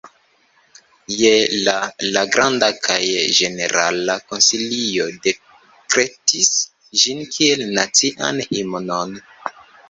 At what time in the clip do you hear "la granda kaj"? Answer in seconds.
2.15-2.97